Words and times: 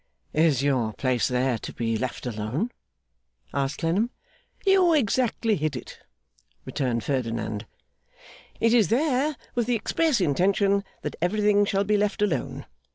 'Is 0.33 0.63
your 0.63 0.93
place 0.93 1.27
there 1.27 1.59
to 1.59 1.71
be 1.71 1.95
left 1.95 2.25
alone?' 2.25 2.71
asked 3.53 3.77
Clennam. 3.81 4.09
'You 4.65 4.95
exactly 4.95 5.55
hit 5.55 5.75
it,' 5.75 5.99
returned 6.65 7.03
Ferdinand. 7.03 7.67
'It 8.59 8.73
is 8.73 8.87
there 8.87 9.35
with 9.53 9.67
the 9.67 9.75
express 9.75 10.19
intention 10.19 10.83
that 11.03 11.17
everything 11.21 11.65
shall 11.65 11.83
be 11.83 11.97
left 11.97 12.23
alone. 12.23 12.65